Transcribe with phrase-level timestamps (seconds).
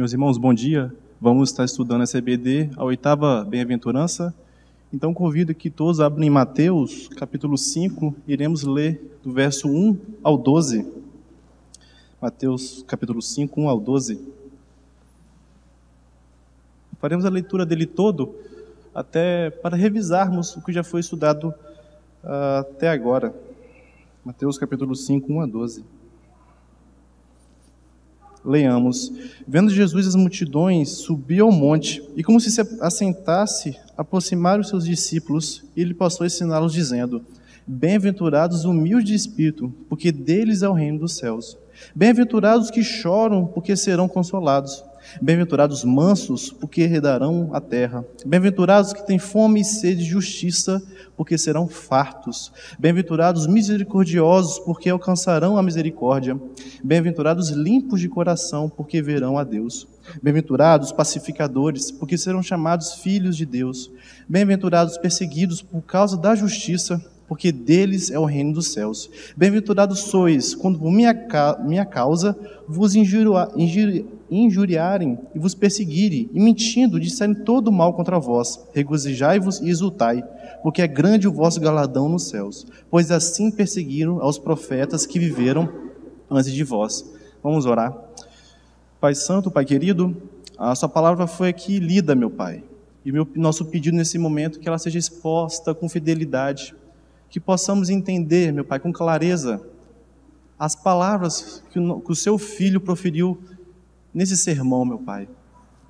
[0.00, 0.90] Meus irmãos, bom dia.
[1.20, 4.34] Vamos estar estudando essa EBD, a oitava bem-aventurança.
[4.90, 10.38] Então convido que todos abrem em Mateus, capítulo 5, iremos ler do verso 1 ao
[10.38, 10.90] 12.
[12.18, 14.26] Mateus, capítulo 5, 1 ao 12.
[16.98, 18.34] Faremos a leitura dele todo,
[18.94, 21.52] até para revisarmos o que já foi estudado
[22.24, 23.34] uh, até agora.
[24.24, 25.99] Mateus, capítulo 5, 1 a 12.
[28.44, 29.12] Leamos.
[29.46, 34.84] Vendo Jesus as multidões, subiu ao monte, e como se se assentasse, aproximaram os seus
[34.84, 37.22] discípulos, e ele passou a ensiná-los, dizendo:
[37.66, 41.56] Bem-aventurados humildes de espírito, porque deles é o reino dos céus.
[41.94, 44.82] Bem-aventurados que choram, porque serão consolados.
[45.20, 48.04] Bem-aventurados mansos, porque herdarão a terra.
[48.24, 50.82] Bem-aventurados que têm fome e sede de justiça,
[51.16, 52.52] porque serão fartos.
[52.78, 56.38] Bem-aventurados misericordiosos, porque alcançarão a misericórdia.
[56.82, 59.86] Bem-aventurados limpos de coração, porque verão a Deus.
[60.22, 63.90] Bem-aventurados pacificadores, porque serão chamados filhos de Deus.
[64.28, 69.08] Bem-aventurados perseguidos por causa da justiça, porque deles é o reino dos céus.
[69.36, 71.14] Bem-aventurados sois, quando por minha,
[71.64, 72.36] minha causa
[72.66, 72.94] vos
[74.30, 78.60] injuriarem e vos perseguirem, e mentindo disserem todo mal contra vós.
[78.72, 80.22] Regozijai-vos e exultai,
[80.62, 85.68] porque é grande o vosso galardão nos céus, pois assim perseguiram aos profetas que viveram
[86.30, 87.04] antes de vós.
[87.42, 87.96] Vamos orar.
[89.00, 90.16] Pai Santo, Pai querido,
[90.58, 92.62] a Sua palavra foi aqui lida, meu Pai.
[93.04, 96.74] E meu, nosso pedido nesse momento é que ela seja exposta com fidelidade
[97.30, 99.64] que possamos entender, meu Pai, com clareza,
[100.58, 103.40] as palavras que o, que o seu filho proferiu
[104.12, 105.28] nesse sermão, meu Pai.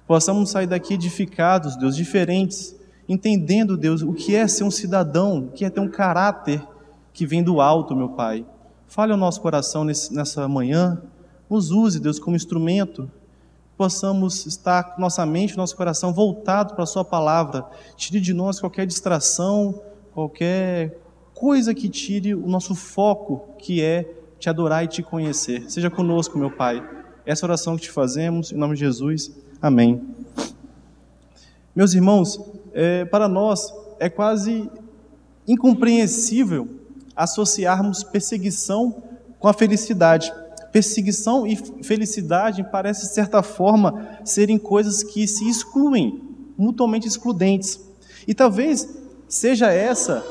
[0.06, 2.74] Possamos sair daqui edificados, Deus, diferentes,
[3.08, 6.62] entendendo, Deus, o que é ser um cidadão, o que é ter um caráter
[7.12, 8.44] que vem do alto, meu Pai.
[8.86, 11.00] Fale ao nosso coração nesse, nessa manhã,
[11.48, 13.10] nos use, Deus, como instrumento,
[13.77, 17.64] possamos estar nossa mente, nosso coração voltado para a Sua palavra.
[17.96, 19.80] Tire de nós qualquer distração,
[20.12, 20.98] qualquer
[21.34, 25.70] coisa que tire o nosso foco, que é te adorar e te conhecer.
[25.70, 26.99] Seja conosco, meu Pai.
[27.27, 29.31] Essa oração que te fazemos, em nome de Jesus.
[29.61, 30.01] Amém.
[31.75, 32.41] Meus irmãos,
[32.73, 34.70] é, para nós é quase
[35.47, 36.69] incompreensível
[37.14, 39.03] associarmos perseguição
[39.39, 40.33] com a felicidade.
[40.73, 46.23] Perseguição e felicidade parecem, de certa forma, serem coisas que se excluem,
[46.57, 47.81] mutuamente excludentes.
[48.27, 48.89] E talvez
[49.29, 50.25] seja essa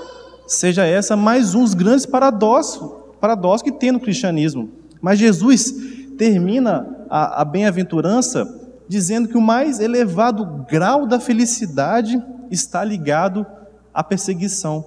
[0.47, 4.71] seja essa mais um dos grandes paradoxos, paradoxos que tem no cristianismo.
[4.99, 8.45] Mas Jesus termina a, a bem-aventurança
[8.89, 12.21] dizendo que o mais elevado grau da felicidade
[12.51, 13.45] está ligado
[13.93, 14.85] à perseguição.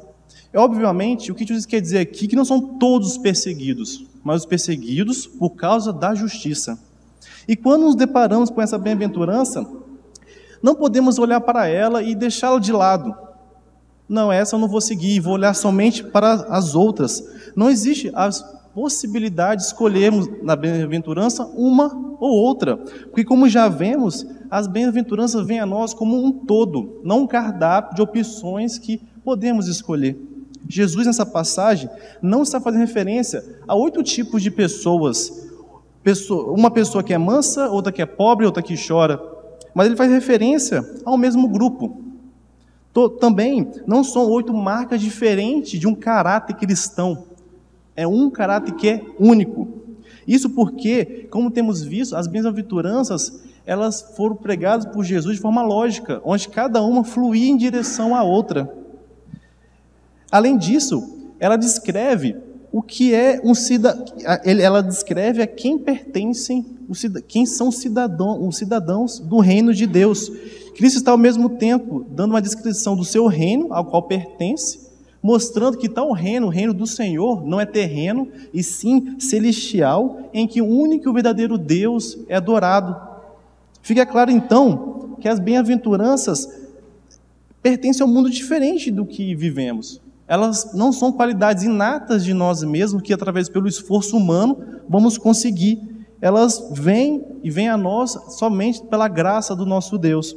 [0.52, 4.46] É obviamente o que Jesus quer dizer aqui que não são todos perseguidos, mas os
[4.46, 6.78] perseguidos por causa da justiça.
[7.48, 9.66] E quando nos deparamos com essa bem-aventurança,
[10.62, 13.16] não podemos olhar para ela e deixá-la de lado
[14.12, 17.24] não, essa eu não vou seguir, vou olhar somente para as outras.
[17.56, 18.28] Não existe a
[18.74, 25.60] possibilidade de escolhermos na bem-aventurança uma ou outra, porque como já vemos, as bem-aventuranças vêm
[25.60, 30.16] a nós como um todo, não um cardápio de opções que podemos escolher.
[30.68, 31.90] Jesus, nessa passagem,
[32.20, 35.48] não está fazendo referência a oito tipos de pessoas.
[36.48, 39.20] Uma pessoa que é mansa, outra que é pobre, outra que chora.
[39.74, 42.00] Mas ele faz referência ao mesmo grupo.
[43.20, 47.24] Também não são oito marcas diferentes de um caráter cristão.
[47.96, 49.68] É um caráter que é único.
[50.26, 56.20] Isso porque, como temos visto, as bem-aventuranças elas foram pregadas por Jesus de forma lógica,
[56.24, 58.72] onde cada uma fluía em direção à outra.
[60.30, 62.36] Além disso, ela descreve
[62.72, 64.04] o que é um cidadão,
[64.44, 66.64] ela descreve a quem pertencem,
[67.28, 70.30] quem são cidadão, os cidadãos do reino de Deus.
[70.74, 74.81] Cristo está ao mesmo tempo dando uma descrição do seu reino, ao qual pertence,
[75.22, 80.46] mostrando que tal reino, o reino do Senhor, não é terreno, e sim celestial, em
[80.46, 82.96] que o único e verdadeiro Deus é adorado.
[83.80, 86.48] Fica claro então que as bem-aventuranças
[87.62, 90.00] pertencem a um mundo diferente do que vivemos.
[90.26, 94.58] Elas não são qualidades inatas de nós mesmos que, através pelo esforço humano,
[94.88, 95.80] vamos conseguir.
[96.20, 100.36] Elas vêm e vêm a nós somente pela graça do nosso Deus.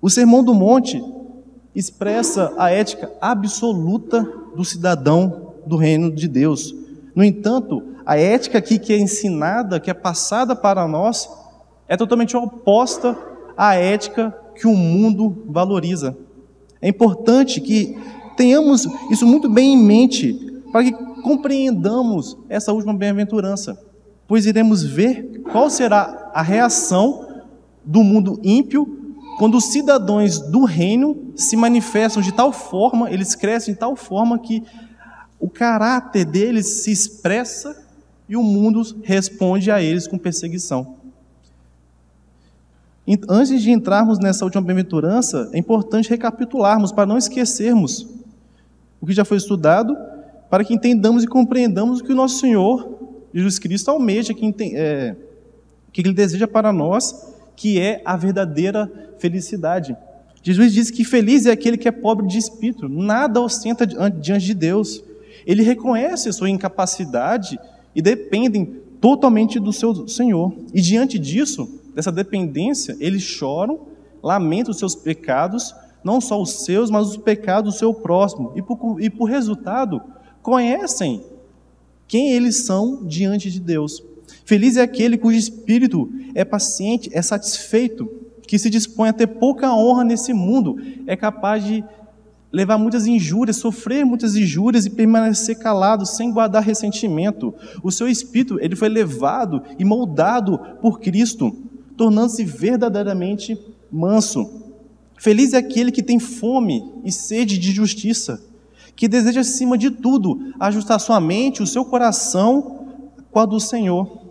[0.00, 1.02] O Sermão do Monte
[1.74, 4.22] expressa a ética absoluta
[4.54, 6.74] do cidadão do reino de Deus.
[7.14, 11.28] No entanto, a ética aqui que é ensinada, que é passada para nós,
[11.88, 13.16] é totalmente oposta
[13.56, 16.16] à ética que o mundo valoriza.
[16.80, 17.96] É importante que
[18.36, 20.92] tenhamos isso muito bem em mente, para que
[21.22, 23.78] compreendamos essa última bem-aventurança,
[24.26, 27.28] pois iremos ver qual será a reação
[27.84, 29.01] do mundo ímpio
[29.42, 34.38] quando os cidadãos do reino se manifestam de tal forma, eles crescem de tal forma
[34.38, 34.62] que
[35.40, 37.84] o caráter deles se expressa
[38.28, 40.94] e o mundo responde a eles com perseguição.
[43.28, 48.06] Antes de entrarmos nessa última bem-aventurança, é importante recapitularmos para não esquecermos
[49.00, 49.96] o que já foi estudado,
[50.48, 52.96] para que entendamos e compreendamos o que o nosso Senhor
[53.34, 55.16] Jesus Cristo almeja, que, é,
[55.92, 57.31] que Ele deseja para nós,
[57.62, 59.96] que é a verdadeira felicidade.
[60.42, 64.52] Jesus diz que feliz é aquele que é pobre de espírito, nada ostenta diante de
[64.52, 65.00] Deus.
[65.46, 67.56] Ele reconhece sua incapacidade
[67.94, 70.52] e dependem totalmente do seu Senhor.
[70.74, 73.82] E diante disso, dessa dependência, eles choram,
[74.20, 75.72] lamentam os seus pecados,
[76.02, 78.52] não só os seus, mas os pecados do seu próximo.
[78.56, 80.02] E por, e por resultado,
[80.42, 81.22] conhecem
[82.08, 84.02] quem eles são diante de Deus.
[84.44, 88.10] Feliz é aquele cujo espírito é paciente, é satisfeito,
[88.46, 91.84] que se dispõe a ter pouca honra nesse mundo, é capaz de
[92.52, 97.54] levar muitas injúrias, sofrer muitas injúrias e permanecer calado, sem guardar ressentimento.
[97.82, 101.56] O seu espírito, ele foi levado e moldado por Cristo
[101.96, 103.58] tornando-se verdadeiramente
[103.90, 104.62] manso.
[105.16, 108.42] Feliz é aquele que tem fome e sede de justiça,
[108.96, 112.88] que deseja, acima de tudo, ajustar sua mente, o seu coração
[113.30, 114.21] com a do Senhor.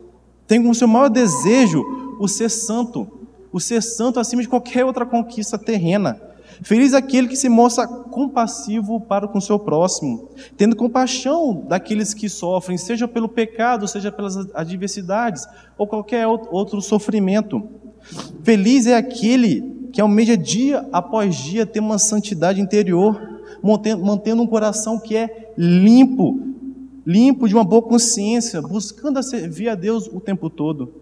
[0.51, 1.81] Tem como seu maior desejo
[2.19, 3.07] o ser santo,
[3.53, 6.19] o ser santo acima de qualquer outra conquista terrena.
[6.62, 10.27] Feliz aquele que se mostra compassivo para com o seu próximo,
[10.57, 17.63] tendo compaixão daqueles que sofrem, seja pelo pecado, seja pelas adversidades ou qualquer outro sofrimento.
[18.44, 25.00] Feliz é aquele que almeja dia após dia ter uma santidade interior, mantendo um coração
[25.00, 26.50] que é limpo,
[27.06, 30.94] limpo de uma boa consciência, buscando servir a Deus o tempo todo.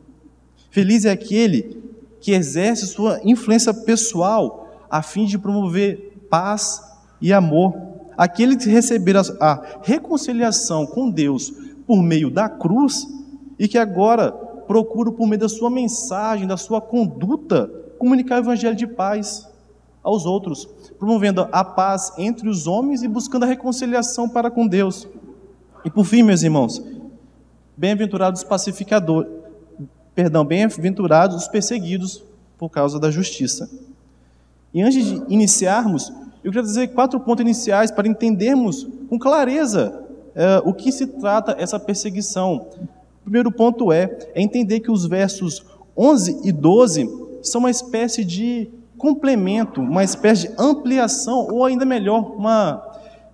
[0.69, 1.81] Feliz é aquele
[2.21, 6.81] que exerce sua influência pessoal a fim de promover paz
[7.21, 7.75] e amor.
[8.17, 11.53] Aquele que receber a reconciliação com Deus
[11.87, 13.07] por meio da cruz
[13.57, 17.67] e que agora procura, por meio da sua mensagem, da sua conduta,
[17.97, 19.47] comunicar o evangelho de paz
[20.03, 20.67] aos outros,
[20.97, 25.07] promovendo a paz entre os homens e buscando a reconciliação para com Deus.
[25.83, 26.83] E por fim, meus irmãos,
[27.77, 29.31] bem-aventurados os pacificadores,
[30.13, 32.23] perdão, bem-aventurados os perseguidos
[32.57, 33.69] por causa da justiça.
[34.73, 36.11] E antes de iniciarmos,
[36.43, 40.03] eu quero dizer quatro pontos iniciais para entendermos com clareza
[40.35, 42.67] é, o que se trata essa perseguição.
[43.21, 45.65] O primeiro ponto é, é entender que os versos
[45.97, 47.09] 11 e 12
[47.41, 52.85] são uma espécie de complemento, uma espécie de ampliação, ou ainda melhor, uma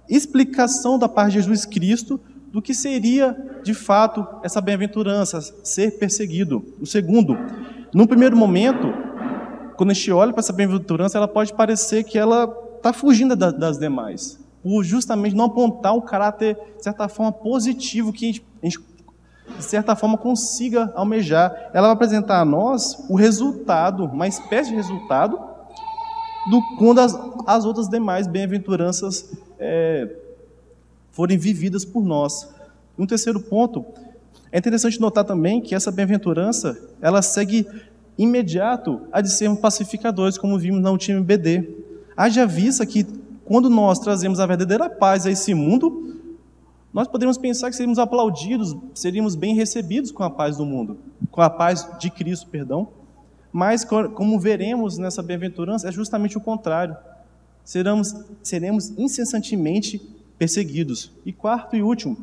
[0.08, 2.20] explicação da parte de Jesus Cristo
[2.56, 3.36] do que seria
[3.66, 6.64] de fato essa bem-aventurança, ser perseguido.
[6.80, 7.38] O segundo,
[7.94, 8.94] no primeiro momento,
[9.76, 12.46] quando a gente olha para essa bem-aventurança, ela pode parecer que ela
[12.78, 18.14] está fugindo da, das demais, por justamente não apontar um caráter, de certa forma, positivo
[18.14, 18.80] que a gente, a gente,
[19.58, 21.72] de certa forma, consiga almejar.
[21.74, 25.38] Ela vai apresentar a nós o resultado, uma espécie de resultado,
[26.50, 30.24] do quando as, as outras demais bem-aventuranças é,
[31.16, 32.48] forem vividas por nós.
[33.00, 33.86] Um terceiro ponto,
[34.52, 37.66] é interessante notar também que essa bem-aventurança, ela segue
[38.18, 41.70] imediato a de sermos pacificadores, como vimos na última BD.
[42.18, 43.06] Haja vista que
[43.46, 46.20] quando nós trazemos a verdadeira paz a esse mundo,
[46.94, 50.98] nós podemos pensar que seríamos aplaudidos, seríamos bem recebidos com a paz do mundo,
[51.32, 52.90] com a paz de Cristo, perdão.
[53.54, 56.96] Mas, como veremos nessa bem-aventurança, é justamente o contrário.
[57.64, 58.14] Seremos,
[58.44, 61.12] seremos incessantemente perseguidos.
[61.26, 62.18] E quarto e último,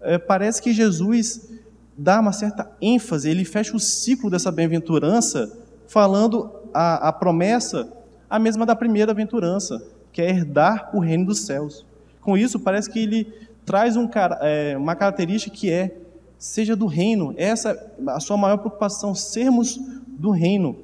[0.00, 1.50] é, parece que Jesus
[1.96, 7.92] dá uma certa ênfase, ele fecha o ciclo dessa bem-aventurança, falando a, a promessa,
[8.28, 9.82] a mesma da primeira aventurança,
[10.12, 11.84] que é herdar o reino dos céus.
[12.20, 13.32] Com isso, parece que ele
[13.66, 14.08] traz um,
[14.40, 15.96] é, uma característica que é,
[16.38, 19.78] seja do reino, essa é a sua maior preocupação, sermos
[20.08, 20.76] do reino.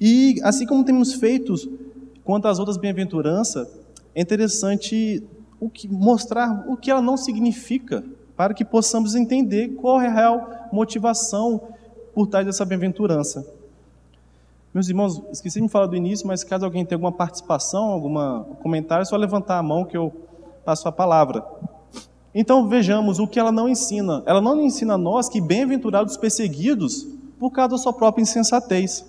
[0.00, 1.54] E assim como temos feito
[2.24, 3.68] quanto às outras bem-aventuranças,
[4.14, 5.22] é interessante
[5.60, 8.04] o que, mostrar o que ela não significa
[8.36, 11.60] para que possamos entender qual é a real motivação
[12.14, 13.46] por trás dessa bem-aventurança.
[14.74, 18.44] Meus irmãos, esqueci de me falar do início, mas caso alguém tenha alguma participação, algum
[18.62, 20.12] comentário, é só levantar a mão que eu
[20.64, 21.44] passo a palavra.
[22.34, 24.22] Então vejamos o que ela não ensina.
[24.24, 27.06] Ela não ensina a nós que bem-aventurados os perseguidos
[27.38, 29.04] por causa da sua própria insensatez.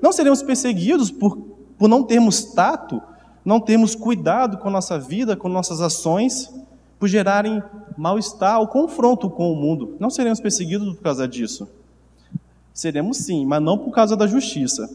[0.00, 1.36] Não seremos perseguidos por,
[1.78, 3.02] por não termos tato,
[3.44, 6.52] não termos cuidado com nossa vida, com nossas ações,
[6.98, 7.62] por gerarem
[7.96, 9.96] mal-estar ou confronto com o mundo.
[9.98, 11.68] Não seremos perseguidos por causa disso.
[12.72, 14.88] Seremos sim, mas não por causa da justiça.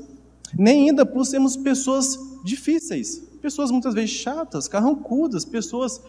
[0.58, 6.02] Nem ainda por sermos pessoas difíceis, pessoas muitas vezes chatas, carrancudas, pessoas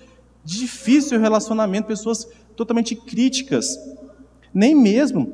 [0.44, 3.76] de difícil relacionamento, pessoas totalmente críticas.
[4.54, 5.26] Nem mesmo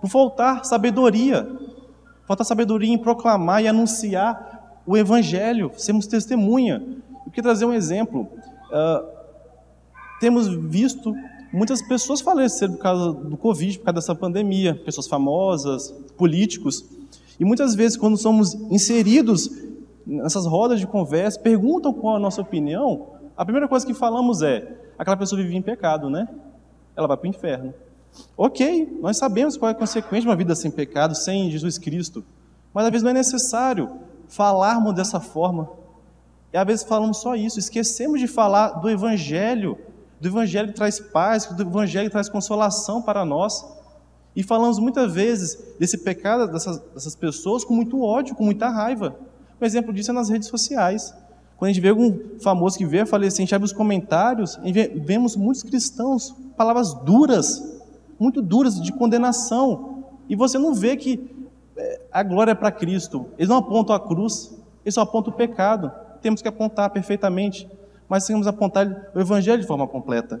[0.00, 1.48] por faltar sabedoria,
[2.26, 4.53] faltar sabedoria em proclamar e anunciar
[4.86, 6.82] o Evangelho, sermos testemunha.
[7.24, 8.28] Eu queria trazer um exemplo.
[8.70, 9.06] Uh,
[10.20, 11.14] temos visto
[11.52, 16.84] muitas pessoas falecer por causa do Covid, por causa dessa pandemia, pessoas famosas, políticos.
[17.38, 19.50] E muitas vezes, quando somos inseridos
[20.06, 24.76] nessas rodas de conversa, perguntam qual a nossa opinião, a primeira coisa que falamos é:
[24.98, 26.28] aquela pessoa vive em pecado, né?
[26.96, 27.74] Ela vai para o inferno.
[28.36, 32.24] Ok, nós sabemos qual é a consequência de uma vida sem pecado, sem Jesus Cristo.
[32.72, 33.90] Mas às vezes não é necessário
[34.34, 35.68] falarmos dessa forma.
[36.52, 39.78] E às vezes falamos só isso, esquecemos de falar do Evangelho,
[40.20, 43.64] do Evangelho que traz paz, do Evangelho que traz consolação para nós.
[44.34, 49.14] E falamos muitas vezes desse pecado dessas, dessas pessoas com muito ódio, com muita raiva.
[49.60, 51.14] Um exemplo disso é nas redes sociais.
[51.56, 54.58] Quando a gente vê algum famoso que vê falecer, a gente abre os comentários
[55.04, 57.80] vemos muitos cristãos, palavras duras,
[58.18, 60.04] muito duras, de condenação.
[60.28, 61.33] E você não vê que
[62.12, 63.26] a glória é para Cristo.
[63.38, 64.54] Eles não apontam a cruz,
[64.84, 65.90] eles só apontam o pecado.
[66.20, 67.68] Temos que apontar perfeitamente,
[68.08, 70.40] mas temos que apontar o Evangelho de forma completa.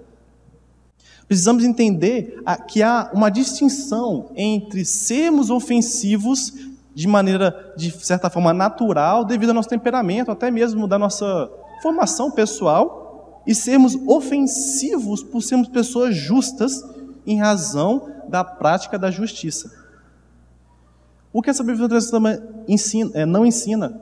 [1.26, 6.52] Precisamos entender que há uma distinção entre sermos ofensivos
[6.94, 11.50] de maneira, de certa forma, natural, devido ao nosso temperamento, até mesmo da nossa
[11.82, 16.84] formação pessoal, e sermos ofensivos por sermos pessoas justas
[17.26, 19.83] em razão da prática da justiça.
[21.34, 22.16] O que essa bem-aventurança
[22.68, 24.00] ensina, é, não ensina?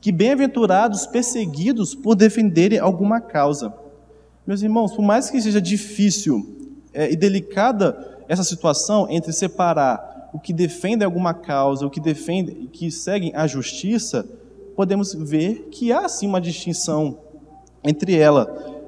[0.00, 3.72] Que bem-aventurados perseguidos por defenderem alguma causa.
[4.44, 6.44] Meus irmãos, por mais que seja difícil
[6.92, 12.66] é, e delicada essa situação entre separar o que defendem alguma causa, o que defendem,
[12.66, 14.28] que seguem a justiça,
[14.74, 17.16] podemos ver que há sim uma distinção
[17.84, 18.82] entre ela.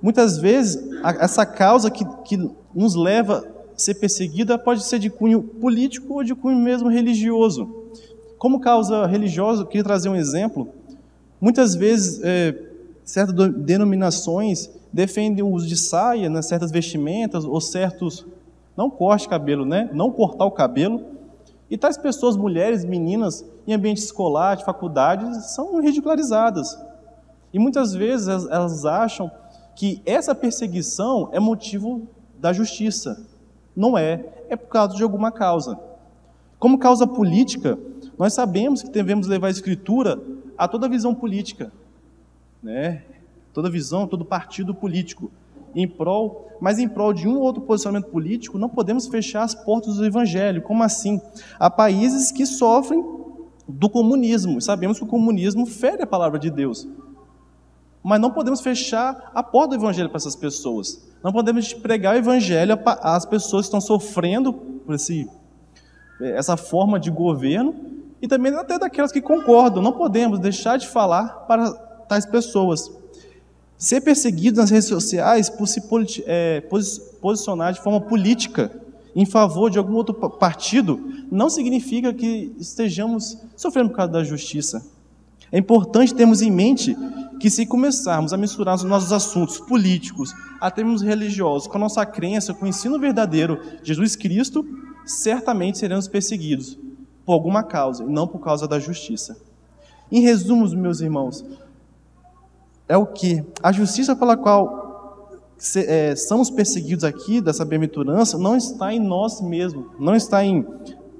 [0.00, 0.82] Muitas vezes,
[1.20, 6.24] essa causa que, que nos leva a ser perseguida pode ser de cunho político ou
[6.24, 7.86] de cunho mesmo religioso.
[8.36, 10.68] Como causa religiosa, eu queria trazer um exemplo.
[11.40, 12.54] Muitas vezes, é,
[13.04, 18.26] certas denominações defendem o uso de saia, né, certas vestimentas ou certos
[18.76, 19.90] não corte cabelo, né?
[19.92, 21.02] Não cortar o cabelo.
[21.68, 26.78] E tais pessoas, mulheres, meninas, em ambiente escolar, de faculdades, são ridicularizadas.
[27.52, 29.30] E muitas vezes elas acham
[29.74, 32.06] que essa perseguição é motivo
[32.38, 33.26] da justiça.
[33.78, 35.78] Não é, é por causa de alguma causa.
[36.58, 37.78] Como causa política,
[38.18, 40.20] nós sabemos que devemos levar a escritura
[40.56, 41.70] a toda visão política,
[42.60, 43.04] né?
[43.54, 45.30] Toda visão, todo partido político
[45.76, 49.54] em prol, mas em prol de um ou outro posicionamento político, não podemos fechar as
[49.54, 50.60] portas do evangelho.
[50.62, 51.20] Como assim?
[51.56, 53.04] Há países que sofrem
[53.68, 54.60] do comunismo.
[54.60, 56.88] Sabemos que o comunismo fere a palavra de Deus.
[58.02, 61.02] Mas não podemos fechar a porta do evangelho para essas pessoas.
[61.22, 65.28] Não podemos pregar o evangelho às pessoas que estão sofrendo por esse,
[66.20, 67.74] essa forma de governo
[68.22, 69.82] e também até daquelas que concordam.
[69.82, 71.72] Não podemos deixar de falar para
[72.08, 72.90] tais pessoas.
[73.76, 75.82] Ser perseguido nas redes sociais por se
[76.26, 76.62] é,
[77.20, 78.72] posicionar de forma política
[79.14, 81.00] em favor de algum outro partido
[81.30, 84.84] não significa que estejamos sofrendo por causa da justiça.
[85.50, 86.96] É importante termos em mente
[87.38, 92.04] que se começarmos a misturar os nossos assuntos políticos, até mesmo religiosos, com a nossa
[92.04, 94.66] crença, com o ensino verdadeiro de Jesus Cristo,
[95.06, 96.78] certamente seremos perseguidos
[97.24, 99.36] por alguma causa e não por causa da justiça.
[100.10, 101.44] Em resumo, meus irmãos,
[102.88, 103.44] é o que?
[103.62, 104.88] A justiça pela qual
[105.58, 110.66] se, é, somos perseguidos aqui, dessa bem-aventurança, não está em nós mesmos, não está em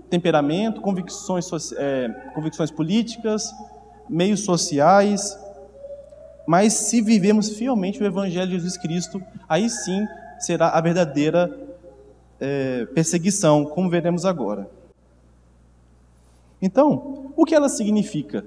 [0.08, 3.52] temperamento, convicções, é, convicções políticas,
[4.08, 5.38] meios sociais,
[6.46, 10.06] mas se vivemos fielmente o Evangelho de Jesus Cristo, aí sim
[10.38, 11.54] será a verdadeira
[12.40, 14.68] é, perseguição, como veremos agora.
[16.60, 18.44] Então, o que ela significa?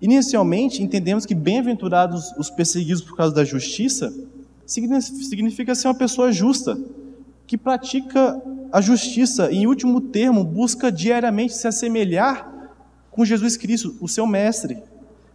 [0.00, 4.12] Inicialmente, entendemos que bem-aventurados os perseguidos por causa da justiça
[4.66, 6.78] significa ser uma pessoa justa,
[7.46, 8.40] que pratica
[8.72, 12.50] a justiça e, em último termo, busca diariamente se assemelhar
[13.10, 14.82] com Jesus Cristo, o seu mestre.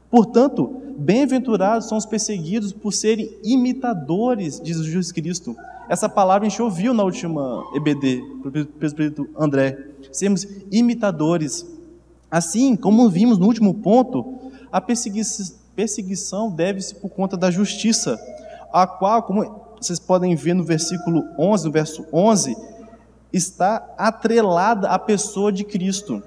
[0.10, 5.56] Portanto, bem-aventurados são os perseguidos por serem imitadores de Jesus Cristo.
[5.90, 9.78] Essa palavra a gente ouviu na última EBD, pelo presbítero André.
[10.12, 11.66] Sermos imitadores.
[12.30, 18.20] Assim, como vimos no último ponto, a perseguição deve-se por conta da justiça,
[18.74, 22.56] a qual, como vocês podem ver no versículo 11, no verso 11,
[23.32, 26.22] está atrelada à pessoa de Cristo.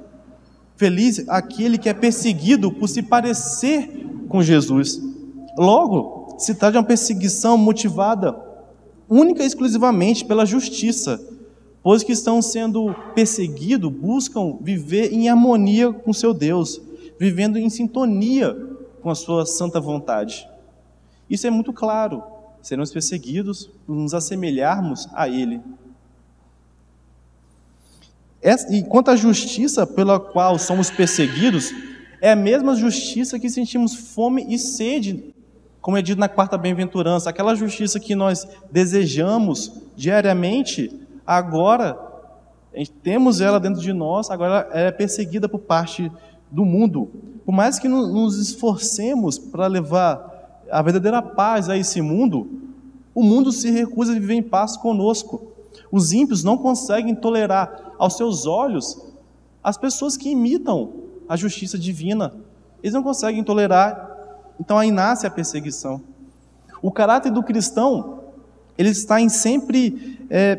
[0.81, 4.99] Feliz aquele que é perseguido por se parecer com Jesus.
[5.59, 8.35] Logo, se trata de uma perseguição motivada
[9.07, 11.23] única e exclusivamente pela justiça,
[11.83, 16.81] pois que estão sendo perseguidos buscam viver em harmonia com seu Deus,
[17.19, 18.57] vivendo em sintonia
[19.03, 20.49] com a sua santa vontade.
[21.29, 22.23] Isso é muito claro.
[22.63, 25.61] Seremos perseguidos por nos assemelharmos a Ele.
[28.42, 31.73] E quanto à justiça pela qual somos perseguidos,
[32.20, 35.35] é a mesma justiça que sentimos fome e sede,
[35.80, 40.90] como é dito na quarta bem-aventurança, aquela justiça que nós desejamos diariamente,
[41.26, 41.99] agora
[43.02, 46.11] temos ela dentro de nós, agora ela é perseguida por parte
[46.50, 47.11] do mundo.
[47.44, 52.49] Por mais que nos esforcemos para levar a verdadeira paz a esse mundo,
[53.14, 55.52] o mundo se recusa a viver em paz conosco.
[55.90, 58.99] Os ímpios não conseguem tolerar aos seus olhos
[59.62, 60.90] as pessoas que imitam
[61.28, 62.35] a justiça divina.
[62.83, 64.11] Eles não conseguem tolerar,
[64.59, 66.00] então aí nasce a perseguição.
[66.83, 68.21] O caráter do cristão,
[68.76, 70.57] ele está em sempre é,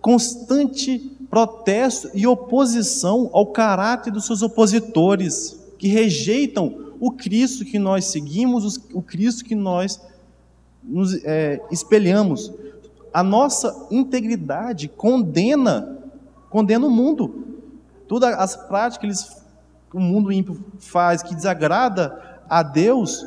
[0.00, 0.98] constante
[1.30, 8.78] protesto e oposição ao caráter dos seus opositores, que rejeitam o Cristo que nós seguimos,
[8.92, 10.00] o Cristo que nós
[10.84, 12.52] nos é, espelhamos
[13.16, 15.95] a nossa integridade condena,
[16.50, 17.44] condena o mundo.
[18.08, 19.44] Todas as práticas
[19.90, 23.24] que o mundo ímpio faz, que desagrada a Deus,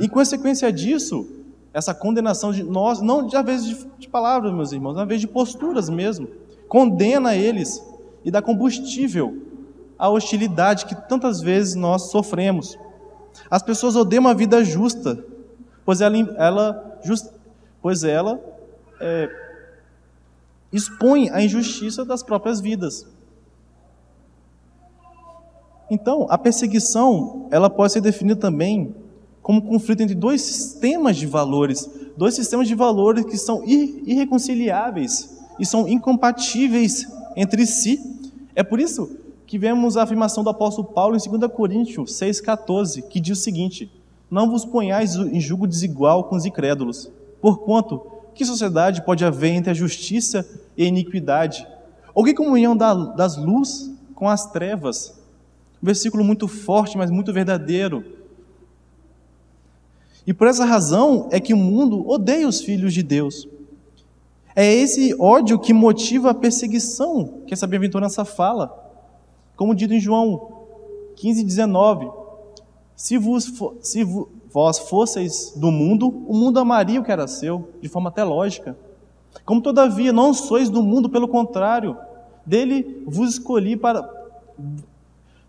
[0.00, 1.26] em consequência disso,
[1.72, 5.26] essa condenação de nós, não de vez de, de palavras, meus irmãos, na vez de
[5.26, 6.28] posturas mesmo,
[6.68, 7.84] condena eles
[8.24, 9.42] e dá combustível
[9.98, 12.78] à hostilidade que tantas vezes nós sofremos.
[13.50, 15.22] As pessoas odeiam uma vida justa,
[15.84, 17.26] pois ela, ela, just,
[17.82, 18.40] pois ela
[19.00, 19.43] é,
[20.74, 23.06] expõe a injustiça das próprias vidas.
[25.88, 28.94] Então, a perseguição, ela pode ser definida também
[29.40, 35.64] como conflito entre dois sistemas de valores, dois sistemas de valores que são irreconciliáveis e
[35.64, 37.06] são incompatíveis
[37.36, 38.00] entre si.
[38.56, 43.20] É por isso que vemos a afirmação do apóstolo Paulo em 2 Coríntios 6,14, que
[43.20, 43.90] diz o seguinte:
[44.30, 47.10] Não vos ponhais em julgo desigual com os incrédulos,
[47.40, 51.66] porquanto que sociedade pode haver entre a justiça e a iniquidade?
[52.14, 55.14] Ou que comunhão das luz com as trevas?
[55.82, 58.04] Um versículo muito forte, mas muito verdadeiro.
[60.26, 63.48] E por essa razão é que o mundo odeia os filhos de Deus.
[64.56, 68.80] É esse ódio que motiva a perseguição que essa bem-aventurança fala.
[69.56, 70.66] Como dito em João
[71.16, 72.08] 15, 19:
[72.96, 74.04] Se vos, se
[74.54, 78.76] vós fosseis do mundo, o mundo amaria o que era seu, de forma até lógica.
[79.44, 81.98] Como todavia não sois do mundo, pelo contrário,
[82.46, 84.08] dele vos escolhi para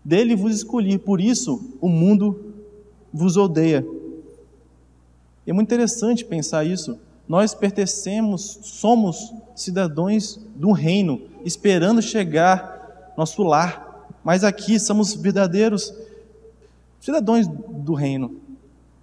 [0.04, 2.54] dele vos escolhi, por isso o mundo
[3.12, 3.86] vos odeia.
[5.46, 6.98] É muito interessante pensar isso.
[7.28, 14.08] Nós pertencemos, somos cidadãos do reino, esperando chegar nosso lar.
[14.24, 15.94] Mas aqui somos verdadeiros
[17.00, 18.45] cidadãos do reino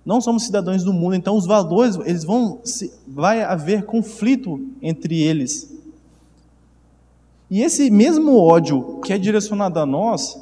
[0.06, 2.62] não somos cidadãos do mundo, então os valores, eles vão
[3.08, 5.72] vai haver conflito entre eles.
[7.50, 10.38] E esse mesmo ódio que é direcionado a nós,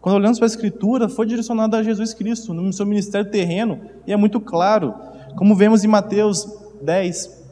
[0.00, 4.12] quando olhamos para a Escritura, foi direcionado a Jesus Cristo no seu ministério terreno, e
[4.12, 4.94] é muito claro,
[5.36, 6.46] como vemos em Mateus
[6.82, 7.42] 10: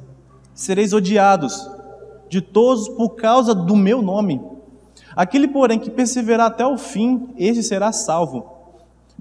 [0.54, 1.68] sereis odiados
[2.28, 4.40] de todos por causa do meu nome.
[5.16, 8.46] Aquele, porém, que perseverar até o fim, esse será salvo.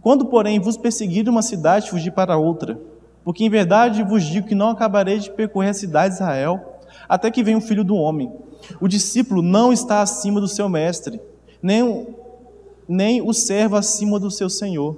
[0.01, 2.79] Quando, porém, vos perseguir uma cidade, fugir para outra.
[3.23, 7.29] Porque em verdade vos digo que não acabarei de percorrer a cidade de Israel, até
[7.29, 8.31] que venha o filho do homem.
[8.79, 11.21] O discípulo não está acima do seu mestre,
[11.61, 12.07] nem,
[12.87, 14.97] nem o servo acima do seu senhor.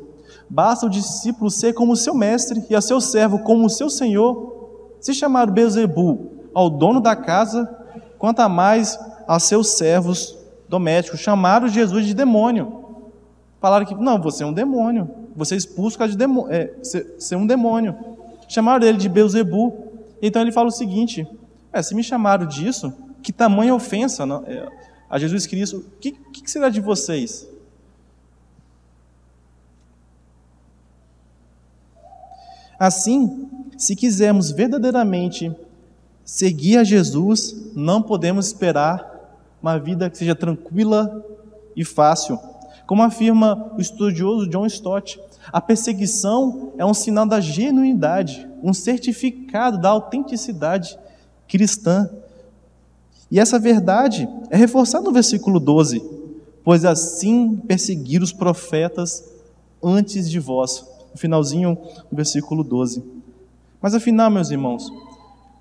[0.49, 3.89] Basta o discípulo ser como o seu mestre e a seu servo como o seu
[3.89, 4.97] senhor.
[5.01, 7.67] Se chamar Bezebu ao dono da casa,
[8.17, 10.37] quanto a mais a seus servos
[10.69, 12.82] domésticos, chamaram Jesus de demônio.
[13.63, 15.09] Falaram que, não, você é um demônio.
[15.37, 16.17] Você é expulso por de
[16.49, 17.95] é, ser, ser um demônio.
[18.45, 19.73] Chamaram ele de Beuzebu.
[20.21, 21.25] Então ele fala o seguinte:
[21.71, 24.67] é, se me chamaram disso, que tamanha ofensa não, é,
[25.09, 27.47] a Jesus Cristo, o que, que será de vocês?
[32.77, 35.55] Assim, se quisermos verdadeiramente
[36.25, 41.25] seguir a Jesus, não podemos esperar uma vida que seja tranquila
[41.77, 42.37] e fácil.
[42.93, 45.19] Como afirma o estudioso John Stott,
[45.51, 50.95] a perseguição é um sinal da genuinidade, um certificado da autenticidade
[51.47, 52.07] cristã.
[53.31, 56.03] E essa verdade é reforçada no versículo 12:
[56.63, 59.27] Pois assim perseguiram os profetas
[59.83, 60.85] antes de vós.
[61.13, 61.75] No finalzinho
[62.11, 63.03] do versículo 12.
[63.81, 64.93] Mas afinal, meus irmãos,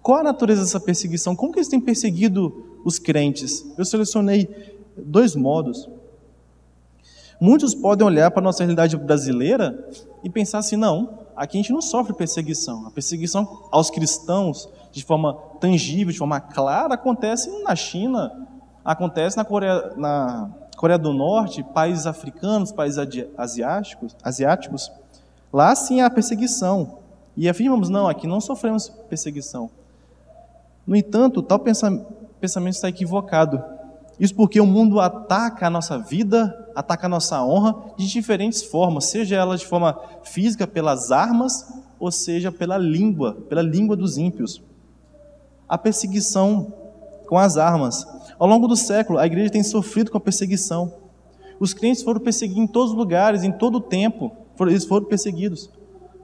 [0.02, 1.34] qual a natureza dessa perseguição?
[1.34, 3.64] Como que eles têm perseguido os crentes?
[3.78, 4.50] Eu selecionei
[4.94, 5.88] dois modos.
[7.42, 9.76] Muitos podem olhar para a nossa realidade brasileira
[10.22, 12.86] e pensar assim: não, aqui a gente não sofre perseguição.
[12.86, 18.46] A perseguição aos cristãos, de forma tangível, de forma clara, acontece na China,
[18.84, 23.04] acontece na Coreia, na Coreia do Norte, países africanos, países
[23.36, 24.92] asiáticos, asiáticos.
[25.52, 26.98] Lá sim há perseguição.
[27.36, 29.68] E afirmamos: não, aqui não sofremos perseguição.
[30.86, 33.60] No entanto, tal pensamento está equivocado.
[34.18, 39.06] Isso porque o mundo ataca a nossa vida, ataca a nossa honra de diferentes formas,
[39.06, 44.62] seja ela de forma física pelas armas, ou seja pela língua, pela língua dos ímpios.
[45.68, 46.72] A perseguição
[47.26, 48.06] com as armas.
[48.38, 50.92] Ao longo do século, a igreja tem sofrido com a perseguição.
[51.58, 55.70] Os crentes foram perseguidos em todos os lugares, em todo o tempo, eles foram perseguidos.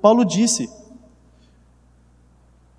[0.00, 0.70] Paulo disse: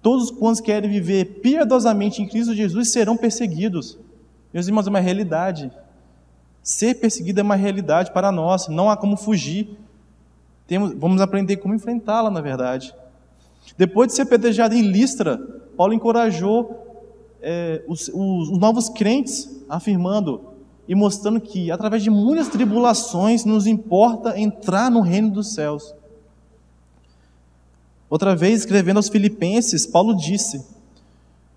[0.02, 3.98] Todos quantos querem viver piedosamente em Cristo Jesus serão perseguidos.
[4.54, 5.72] Meus irmãos, é uma realidade.
[6.64, 9.78] Ser perseguido é uma realidade para nós, não há como fugir.
[10.68, 12.94] Temos, vamos aprender como enfrentá-la, na verdade.
[13.78, 15.38] Depois de ser apedrejado em Listra,
[15.78, 17.08] Paulo encorajou
[17.42, 20.42] é, os, os, os novos crentes, afirmando
[20.88, 25.94] e mostrando que, através de muitas tribulações, nos importa entrar no reino dos céus.
[28.10, 30.66] Outra vez, escrevendo aos Filipenses, Paulo disse: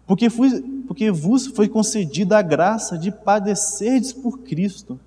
[0.07, 5.01] porque, fui, porque vos foi concedida a graça de padecerdes por Cristo,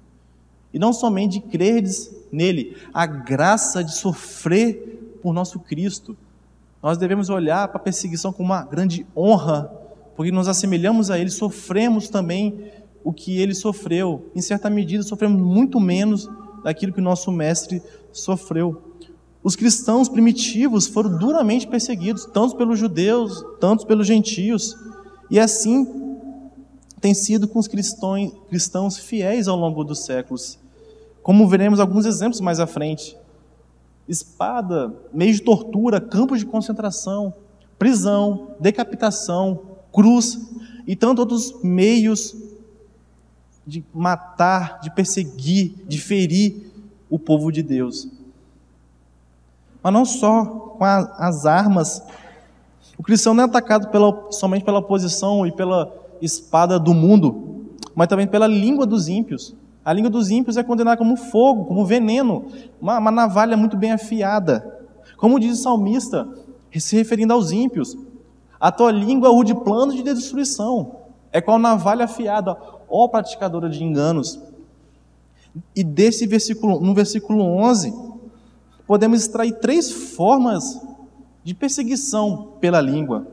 [0.74, 6.18] e não somente de crerdes nele, a graça de sofrer por nosso Cristo.
[6.82, 9.72] Nós devemos olhar para a perseguição como uma grande honra,
[10.16, 12.72] porque nos assemelhamos a ele, sofremos também
[13.04, 14.32] o que ele sofreu.
[14.36, 16.28] Em certa medida, sofremos muito menos
[16.64, 17.80] daquilo que o nosso mestre
[18.12, 18.82] sofreu.
[19.44, 24.76] Os cristãos primitivos foram duramente perseguidos, tanto pelos judeus, tanto pelos gentios.
[25.30, 26.06] E assim
[27.02, 30.58] tem sido com os cristãos, cristãos fiéis ao longo dos séculos.
[31.22, 33.18] Como veremos alguns exemplos mais à frente.
[34.08, 37.34] Espada, meio de tortura, campos de concentração,
[37.78, 39.62] prisão, decapitação,
[39.92, 40.40] cruz
[40.86, 42.36] e tantos outros meios
[43.66, 46.72] de matar, de perseguir, de ferir
[47.10, 48.08] o povo de Deus.
[49.82, 52.04] Mas não só com a, as armas
[52.98, 58.08] o cristão não é atacado pela, somente pela oposição e pela espada do mundo, mas
[58.08, 59.56] também pela língua dos ímpios.
[59.84, 62.46] A língua dos ímpios é condenada como fogo, como veneno,
[62.82, 64.84] uma, uma navalha muito bem afiada.
[65.18, 66.28] Como diz o salmista,
[66.74, 67.98] se referindo aos ímpios,
[68.60, 70.96] a tua língua é o de plano de destruição,
[71.32, 72.58] é qual navalha afiada,
[72.90, 74.40] ó praticadora de enganos.
[75.76, 77.94] E desse versículo, no versículo 11,
[78.88, 80.82] podemos extrair três formas
[81.46, 83.28] de perseguição pela língua.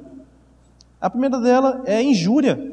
[1.00, 2.70] A primeira dela é injúria.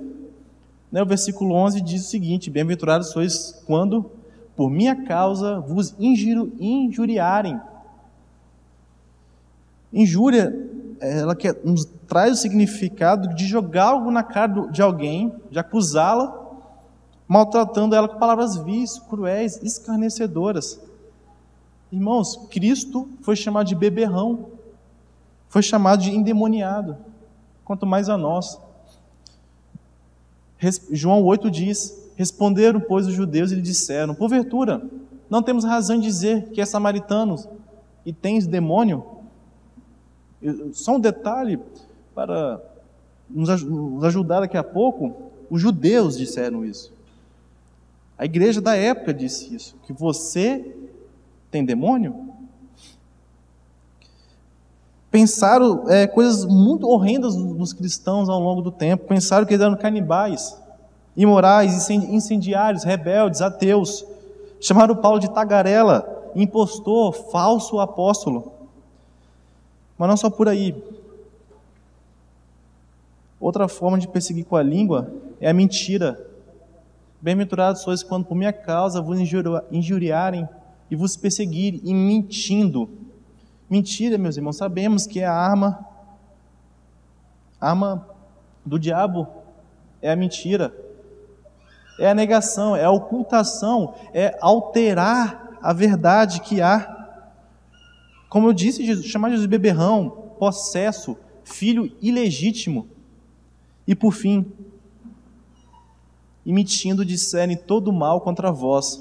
[0.91, 4.11] Né, o versículo 11 diz o seguinte: Bem-aventurados sois quando,
[4.55, 7.59] por minha causa, vos injuriarem.
[9.93, 10.53] Injúria,
[10.99, 16.37] ela quer, nos traz o significado de jogar algo na cara de alguém, de acusá-la,
[17.25, 20.81] maltratando ela com palavras vis, cruéis, escarnecedoras.
[21.91, 24.58] Irmãos, Cristo foi chamado de beberrão
[25.49, 26.95] foi chamado de endemoniado,
[27.65, 28.59] quanto mais a nós.
[30.91, 34.81] João 8 diz: Responderam, pois, os judeus e lhe disseram: Porventura,
[35.29, 37.35] não temos razão de dizer que é samaritano
[38.05, 39.03] e tens demônio?
[40.71, 41.59] Só um detalhe
[42.13, 42.61] para
[43.29, 46.93] nos ajudar daqui a pouco: os judeus disseram isso.
[48.17, 50.75] A igreja da época disse isso: que você
[51.49, 52.28] tem demônio?
[55.11, 59.07] Pensaram é, coisas muito horrendas dos cristãos ao longo do tempo.
[59.07, 60.55] Pensaram que eles eram canibais,
[61.17, 64.05] imorais, incendiários, rebeldes, ateus.
[64.61, 68.51] Chamaram Paulo de tagarela, impostor, falso apóstolo.
[69.97, 70.75] Mas não só por aí.
[73.39, 76.23] Outra forma de perseguir com a língua é a mentira.
[77.19, 79.17] Bem-aventurados sois quando por minha causa vos
[79.71, 80.47] injuriarem
[80.91, 82.89] e vos perseguirem, e mentindo
[83.69, 85.85] Mentira, meus irmãos, sabemos que é a arma,
[87.61, 88.07] a arma
[88.65, 89.27] do diabo
[90.01, 90.73] é a mentira,
[91.99, 96.95] é a negação, é a ocultação, é alterar a verdade que há.
[98.29, 102.87] Como eu disse, Jesus, chamar Jesus de beberrão, possesso, filho ilegítimo.
[103.85, 104.51] E por fim,
[106.45, 108.99] e mentindo disserem todo mal contra vós.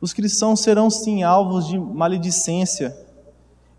[0.00, 2.96] Os cristãos serão sim alvos de maledicência.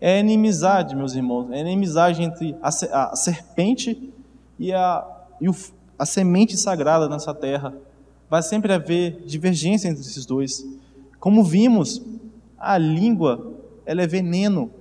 [0.04, 2.70] É inimizade, meus irmãos, é inimizade entre a,
[3.12, 4.12] a serpente
[4.58, 5.06] e, a,
[5.40, 5.54] e o,
[5.96, 7.72] a semente sagrada nessa terra.
[8.28, 10.66] Vai sempre haver divergência entre esses dois.
[11.20, 12.02] Como vimos,
[12.58, 13.52] a língua
[13.86, 14.72] ela é veneno.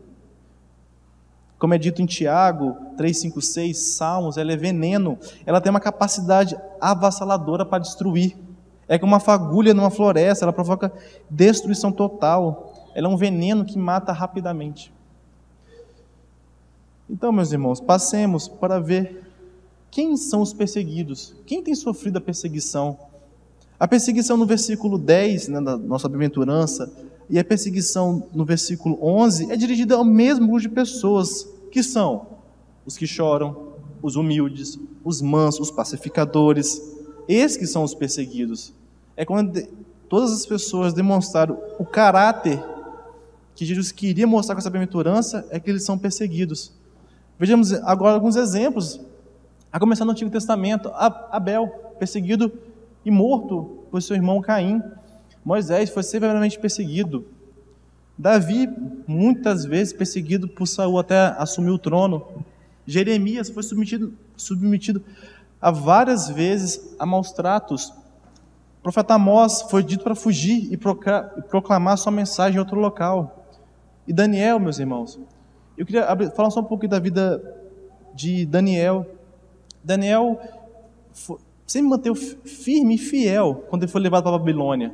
[1.60, 5.20] Como é dito em Tiago 3,5,6, Salmos, ela é veneno.
[5.46, 8.36] Ela tem uma capacidade avassaladora para destruir.
[8.88, 10.92] É como uma fagulha numa floresta, ela provoca
[11.30, 12.74] destruição total.
[12.96, 14.92] Ela é um veneno que mata rapidamente.
[17.12, 19.22] Então, meus irmãos, passemos para ver
[19.92, 22.98] quem são os perseguidos, quem tem sofrido a perseguição.
[23.78, 26.90] A perseguição no versículo 10, né, da nossa bem-aventurança,
[27.30, 32.28] e a perseguição no versículo 11 é dirigida ao mesmo grupo de pessoas, que são
[32.86, 36.82] os que choram, os humildes, os mansos, os pacificadores.
[37.28, 38.74] Esses que são os perseguidos.
[39.18, 39.62] É quando
[40.08, 42.64] todas as pessoas demonstraram o caráter
[43.54, 46.80] que Jesus queria mostrar com essa bem-aventurança, é que eles são perseguidos.
[47.42, 49.02] Vejamos agora alguns exemplos.
[49.74, 52.54] A começar no Antigo Testamento, Abel, perseguido
[53.04, 54.80] e morto por seu irmão Caim.
[55.44, 57.26] Moisés foi severamente perseguido.
[58.16, 58.70] Davi,
[59.08, 62.24] muitas vezes perseguido por Saul até assumir o trono.
[62.86, 65.04] Jeremias foi submetido, submetido
[65.60, 67.90] a várias vezes a maus tratos.
[67.90, 73.48] O profeta Amós foi dito para fugir e proclamar sua mensagem em outro local.
[74.08, 75.20] E Daniel, meus irmãos,
[75.78, 77.42] eu queria falar só um pouco da vida
[78.14, 79.06] de Daniel.
[79.84, 80.40] Daniel
[81.66, 84.94] sempre manteve firme e fiel quando ele foi levado para a Babilônia.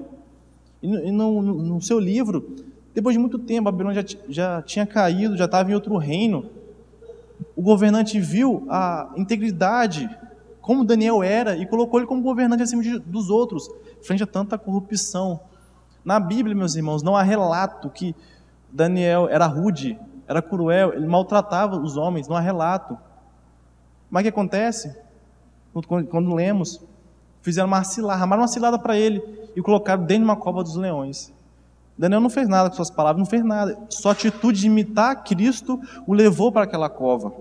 [0.81, 2.55] E no, no, no seu livro,
[2.93, 6.49] depois de muito tempo, a Babilônia já, já tinha caído, já estava em outro reino.
[7.55, 10.09] O governante viu a integridade,
[10.61, 13.69] como Daniel era, e colocou ele como governante acima de, dos outros,
[14.01, 15.39] frente a tanta corrupção.
[16.05, 18.15] Na Bíblia, meus irmãos, não há relato que
[18.71, 22.97] Daniel era rude, era cruel, ele maltratava os homens, não há relato.
[24.09, 24.95] Mas o que acontece?
[26.09, 26.83] Quando, lemos,
[27.41, 29.21] fizeram uma cilada, armaram uma cilada para ele
[29.55, 31.33] e colocaram dentro de uma cova dos leões.
[31.97, 33.77] Daniel não fez nada com suas palavras, não fez nada.
[33.89, 37.31] Sua atitude de imitar Cristo o levou para aquela cova.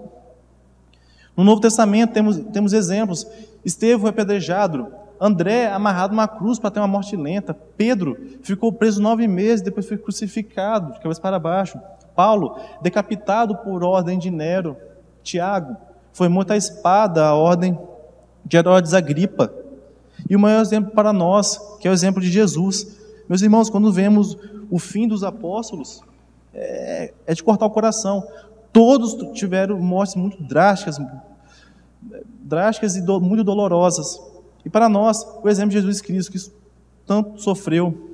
[1.36, 3.26] No Novo Testamento temos, temos exemplos.
[3.64, 9.26] Estevão apedrejado, André amarrado numa cruz para ter uma morte lenta, Pedro ficou preso nove
[9.26, 11.80] meses, depois foi crucificado, de cabeça para baixo.
[12.16, 14.76] Paulo, decapitado por ordem de Nero.
[15.22, 15.76] Tiago,
[16.12, 17.78] foi morto à espada, a ordem
[18.44, 19.52] de Herodes Agripa.
[20.28, 22.96] E o maior exemplo para nós, que é o exemplo de Jesus.
[23.28, 24.36] Meus irmãos, quando vemos
[24.70, 26.00] o fim dos apóstolos,
[26.54, 28.26] é, é de cortar o coração.
[28.72, 30.98] Todos tiveram mortes muito drásticas,
[32.40, 34.18] drásticas e do, muito dolorosas.
[34.64, 36.38] E para nós, o exemplo de Jesus Cristo, que
[37.06, 38.10] tanto sofreu.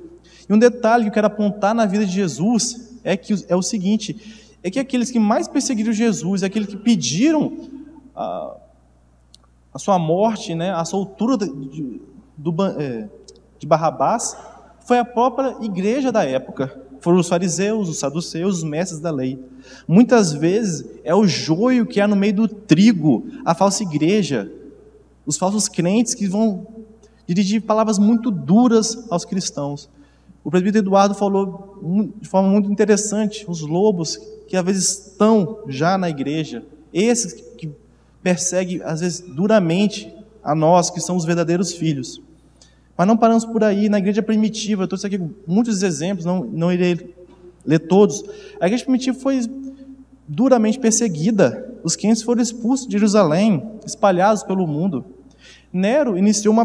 [0.47, 3.61] E um detalhe que eu quero apontar na vida de Jesus é, que, é o
[3.61, 7.69] seguinte: é que aqueles que mais perseguiram Jesus, aqueles que pediram
[8.15, 8.55] a,
[9.73, 12.01] a sua morte, né, a soltura de,
[12.37, 13.09] do, é,
[13.59, 14.37] de Barrabás,
[14.85, 16.81] foi a própria igreja da época.
[17.01, 19.37] Foram os fariseus, os saduceus, os mestres da lei.
[19.85, 24.49] Muitas vezes é o joio que há no meio do trigo, a falsa igreja,
[25.25, 26.65] os falsos crentes que vão
[27.27, 29.89] dirigir palavras muito duras aos cristãos.
[30.43, 31.79] O presbítero Eduardo falou
[32.19, 37.71] de forma muito interessante os lobos que às vezes estão já na igreja, esses que
[38.21, 42.21] perseguem às vezes duramente a nós que são os verdadeiros filhos.
[42.97, 46.71] Mas não paramos por aí, na igreja primitiva, eu trouxe aqui muitos exemplos, não, não
[46.71, 47.15] irei
[47.65, 48.23] ler todos.
[48.59, 49.39] A igreja primitiva foi
[50.27, 55.05] duramente perseguida, os crentes foram expulsos de Jerusalém, espalhados pelo mundo.
[55.73, 56.63] Nero iniciou uma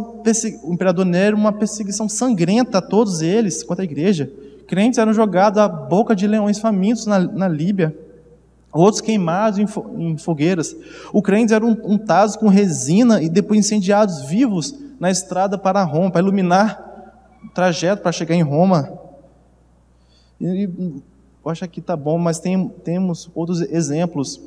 [0.62, 4.30] o imperador Nero uma perseguição sangrenta a todos eles contra a igreja.
[4.66, 7.96] Crentes eram jogados à boca de leões famintos na, na Líbia,
[8.70, 10.76] outros queimados em, fo, em fogueiras.
[11.10, 16.20] Os crentes eram untados com resina e depois incendiados vivos na estrada para Roma, para
[16.20, 16.84] iluminar
[17.42, 18.92] o trajeto para chegar em Roma.
[20.38, 20.68] E,
[21.42, 24.38] eu acho que está bom, mas tem, temos outros exemplos.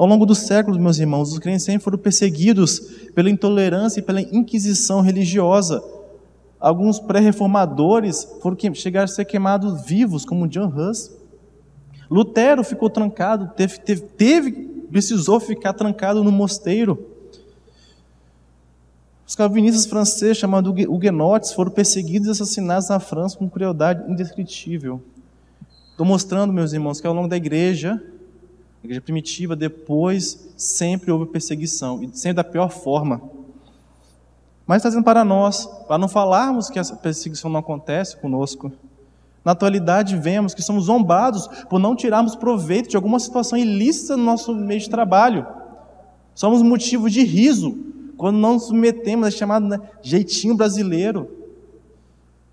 [0.00, 2.80] Ao longo dos séculos, meus irmãos, os crentes sempre foram perseguidos
[3.14, 5.84] pela intolerância e pela inquisição religiosa.
[6.58, 11.10] Alguns pré-reformadores foram chegar a ser queimados vivos, como John Hus.
[12.10, 14.52] Lutero ficou trancado, teve, teve, teve,
[14.90, 17.06] precisou ficar trancado no mosteiro.
[19.26, 25.02] Os calvinistas franceses, chamados huguenotes, foram perseguidos e assassinados na França com crueldade indescritível.
[25.90, 28.02] Estou mostrando, meus irmãos, que ao longo da igreja,
[28.82, 33.20] a igreja primitiva, depois sempre houve perseguição, e sempre da pior forma.
[34.66, 38.72] Mas trazendo para nós, para não falarmos que essa perseguição não acontece conosco.
[39.44, 44.22] Na atualidade, vemos que somos zombados por não tirarmos proveito de alguma situação ilícita no
[44.22, 45.46] nosso meio de trabalho.
[46.34, 47.76] Somos motivo de riso
[48.16, 51.28] quando não nos submetemos a chamado né, jeitinho brasileiro.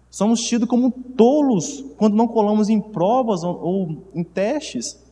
[0.09, 5.06] Somos tidos como tolos quando não colamos em provas ou, ou em testes.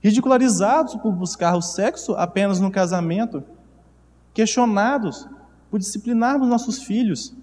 [0.00, 3.42] Ridicularizados por buscar o sexo apenas no casamento.
[4.32, 5.28] Questionados
[5.70, 7.34] por disciplinarmos nossos filhos.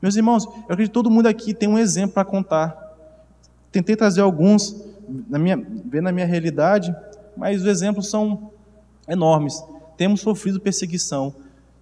[0.00, 2.76] Meus irmãos, eu acredito que todo mundo aqui tem um exemplo para contar.
[3.70, 4.84] Tentei trazer alguns,
[5.28, 6.94] na minha, ver na minha realidade,
[7.36, 8.50] mas os exemplos são
[9.08, 9.62] enormes.
[9.96, 11.34] Temos sofrido perseguição,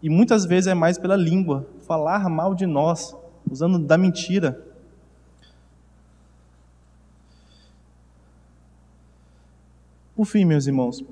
[0.03, 3.15] e muitas vezes é mais pela língua, falar mal de nós,
[3.51, 4.63] usando da mentira.
[10.21, 11.03] Por fim, meus irmãos,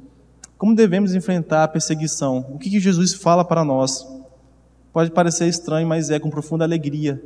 [0.58, 2.44] como devemos enfrentar a perseguição?
[2.50, 4.06] O que, que Jesus fala para nós?
[4.92, 7.18] Pode parecer estranho, mas é com profunda alegria.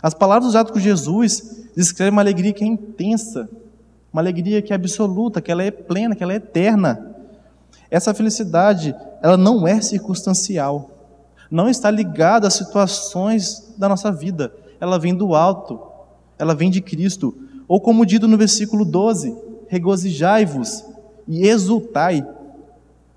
[0.00, 3.50] As palavras usadas por Jesus descrevem uma alegria que é intensa,
[4.12, 7.16] uma alegria que é absoluta, que ela é plena, que ela é eterna.
[7.90, 10.92] Essa felicidade, ela não é circunstancial,
[11.50, 14.54] não está ligada às situações da nossa vida.
[14.80, 15.80] Ela vem do alto,
[16.38, 17.36] ela vem de Cristo.
[17.66, 20.84] Ou como dito no versículo 12: regozijai-vos
[21.26, 22.24] e exultai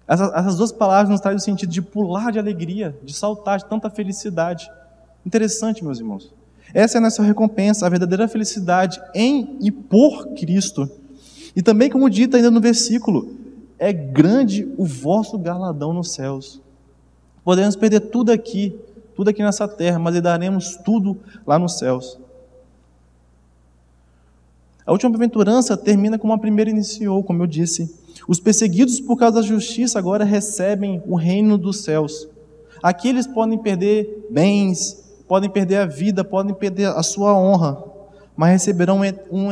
[0.08, 3.66] essas, essas duas palavras nos trazem o sentido de pular de alegria, de saltar de
[3.66, 4.72] tanta felicidade.
[5.26, 6.34] Interessante, meus irmãos.
[6.74, 10.90] Essa é a nossa recompensa, a verdadeira felicidade em e por Cristo.
[11.56, 13.36] E também, como dito ainda no versículo,
[13.78, 16.62] é grande o vosso galadão nos céus.
[17.44, 18.78] Podemos perder tudo aqui,
[19.16, 22.18] tudo aqui nessa terra, mas daremos tudo lá nos céus.
[24.88, 27.94] A última bem-aventurança termina como a primeira iniciou, como eu disse.
[28.26, 32.26] Os perseguidos por causa da justiça agora recebem o reino dos céus.
[32.82, 37.84] Aqui eles podem perder bens, podem perder a vida, podem perder a sua honra,
[38.34, 39.50] mas receberão um,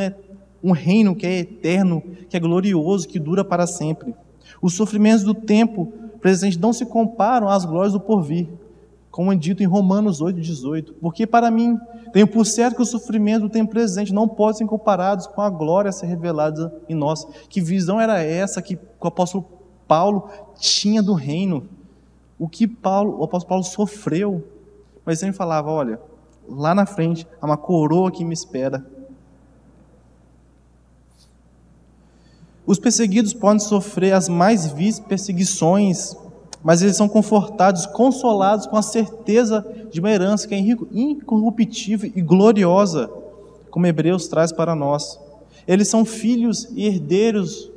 [0.63, 4.15] um reino que é eterno, que é glorioso, que dura para sempre.
[4.61, 8.47] Os sofrimentos do tempo presente não se comparam às glórias do porvir
[9.15, 10.95] como é dito em Romanos 8,18.
[10.99, 11.79] Porque para mim,
[12.11, 15.87] tenho por certo que o sofrimento tempo presente não pode ser comparados com a glória
[15.87, 17.25] a ser revelada em nós.
[17.47, 19.45] Que visão era essa que o apóstolo
[19.87, 20.27] Paulo
[20.59, 21.65] tinha do reino?
[22.37, 24.45] O que Paulo, o apóstolo Paulo sofreu?
[25.05, 25.97] Mas ele falava: olha,
[26.45, 28.85] lá na frente há uma coroa que me espera.
[32.65, 36.17] Os perseguidos podem sofrer as mais vis perseguições
[36.65, 42.21] mas eles são confortados, consolados com a certeza de uma herança que é incorruptível e
[42.23, 43.07] gloriosa,
[43.69, 45.19] como Hebreus traz para nós.
[45.67, 47.69] Eles são filhos e herdeiros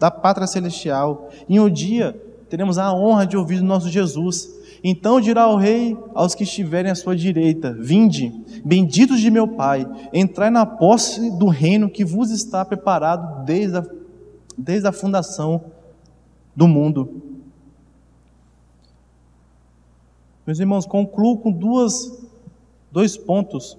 [0.00, 1.28] da pátria celestial.
[1.46, 2.18] E um dia
[2.48, 4.48] teremos a honra de ouvir o nosso Jesus.
[4.82, 8.32] Então dirá o rei aos que estiverem à sua direita: Vinde,
[8.64, 13.84] benditos de meu Pai, entrai na posse do reino que vos está preparado desde a,
[14.56, 15.62] desde a fundação
[16.56, 17.31] do mundo.
[20.46, 22.20] Meus irmãos, concluo com duas,
[22.90, 23.78] dois pontos.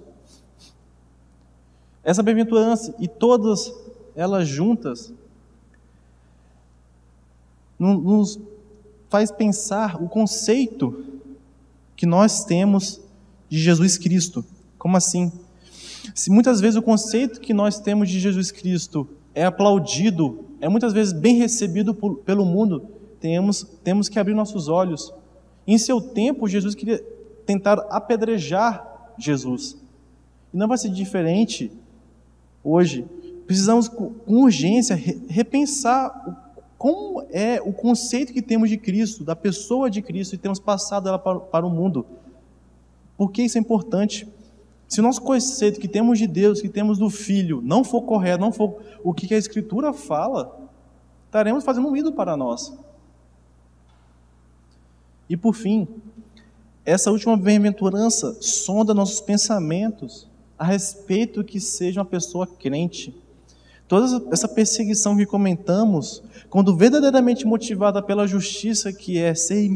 [2.02, 3.72] Essa bem-aventurança e todas
[4.16, 5.12] elas juntas
[7.78, 8.38] nos
[9.10, 11.04] faz pensar o conceito
[11.94, 13.00] que nós temos
[13.48, 14.44] de Jesus Cristo.
[14.78, 15.30] Como assim?
[16.14, 20.92] Se muitas vezes o conceito que nós temos de Jesus Cristo é aplaudido, é muitas
[20.92, 22.86] vezes bem recebido por, pelo mundo,
[23.20, 25.12] temos, temos que abrir nossos olhos
[25.66, 26.98] em seu tempo, Jesus queria
[27.46, 29.76] tentar apedrejar Jesus.
[30.52, 31.72] E não vai ser diferente
[32.62, 33.06] hoje.
[33.46, 34.94] Precisamos, com urgência,
[35.28, 36.42] repensar
[36.78, 41.08] como é o conceito que temos de Cristo, da pessoa de Cristo, e temos passado
[41.08, 42.04] ela para, o mundo.
[43.16, 44.28] Por que isso é importante?
[44.86, 48.40] Se o nosso conceito que temos de Deus, que temos do Filho, não for correto,
[48.40, 50.58] não for o que a Escritura fala,
[51.26, 52.76] estaremos fazendo um ídolo para nós.
[55.34, 55.88] E por fim,
[56.86, 63.12] essa última bem-aventurança sonda nossos pensamentos a respeito que seja uma pessoa crente.
[63.88, 69.68] Toda essa perseguição que comentamos, quando verdadeiramente motivada pela justiça que é, ser,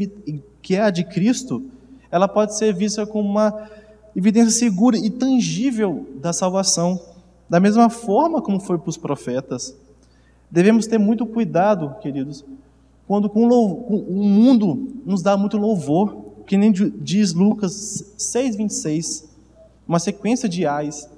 [0.61, 1.61] que é a de Cristo,
[2.09, 3.69] ela pode ser vista como uma
[4.15, 6.97] evidência segura e tangível da salvação,
[7.49, 9.75] da mesma forma como foi para os profetas.
[10.49, 12.45] Devemos ter muito cuidado, queridos,
[13.09, 19.25] quando com o mundo nos dá muito louvor, que nem diz Lucas 6,26,
[19.87, 21.09] uma sequência de ais.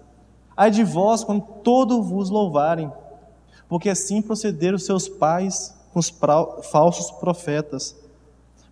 [0.55, 2.89] Ai de vós quando todos vos louvarem,
[3.67, 6.09] porque assim procederam seus pais com os
[6.71, 7.93] falsos profetas.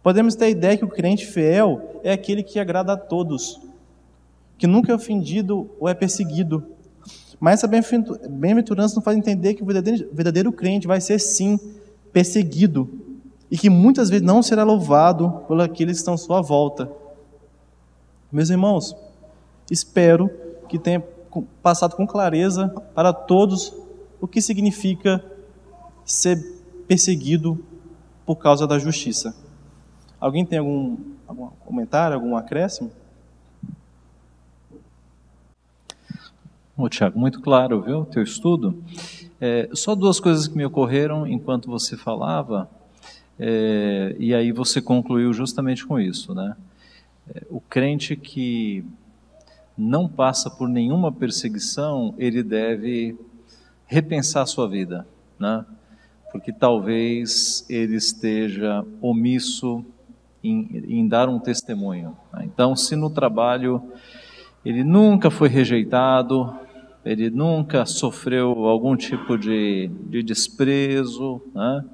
[0.01, 3.59] Podemos ter a ideia que o crente fiel é aquele que agrada a todos,
[4.57, 6.63] que nunca é ofendido ou é perseguido.
[7.37, 11.59] Mas essa bem-aventurança não faz entender que o verdadeiro, verdadeiro crente vai ser sim
[12.13, 13.07] perseguido
[13.51, 16.91] e que muitas vezes não será louvado por aqueles que estão à sua volta.
[18.31, 18.95] Meus irmãos,
[19.71, 20.29] espero
[20.67, 21.03] que tenha
[21.61, 23.73] passado com clareza para todos
[24.21, 25.23] o que significa
[26.05, 26.37] ser
[26.87, 27.63] perseguido
[28.25, 29.35] por causa da justiça.
[30.19, 30.97] Alguém tem algum,
[31.27, 32.91] algum comentário, algum acréscimo?
[36.77, 38.81] Ô, Tiago, muito claro, viu, teu estudo.
[39.41, 42.69] É, só duas coisas que me ocorreram enquanto você falava,
[43.39, 46.57] é, e aí você concluiu justamente com isso, né?
[47.33, 48.83] É, o crente que
[49.77, 53.17] não passa por nenhuma perseguição, ele deve
[53.87, 55.07] repensar a sua vida,
[55.39, 55.65] né?
[56.33, 59.85] Porque talvez ele esteja omisso
[60.43, 62.15] em, em dar um testemunho.
[62.33, 62.43] Né?
[62.45, 63.81] Então, se no trabalho
[64.65, 66.53] ele nunca foi rejeitado,
[67.05, 71.85] ele nunca sofreu algum tipo de, de desprezo, né?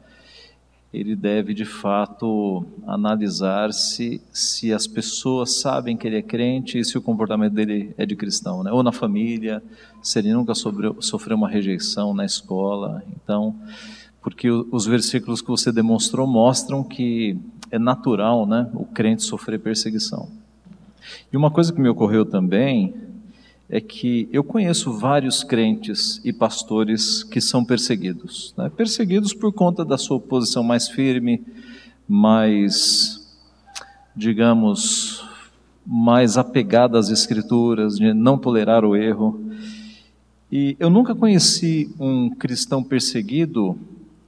[0.96, 6.86] Ele deve de fato analisar se, se as pessoas sabem que ele é crente e
[6.86, 8.72] se o comportamento dele é de cristão, né?
[8.72, 9.62] ou na família,
[10.02, 13.04] se ele nunca sofreu, uma rejeição na escola.
[13.16, 13.56] Então,
[14.22, 17.38] porque os versículos que você demonstrou mostram que
[17.70, 20.30] é natural né, o crente sofrer perseguição.
[21.32, 22.94] E uma coisa que me ocorreu também
[23.70, 28.54] é que eu conheço vários crentes e pastores que são perseguidos.
[28.58, 28.70] Né?
[28.70, 31.44] Perseguidos por conta da sua posição mais firme,
[32.08, 33.36] mais,
[34.16, 35.24] digamos,
[35.86, 39.44] mais apegada às Escrituras, de não tolerar o erro.
[40.52, 43.78] E eu nunca conheci um cristão perseguido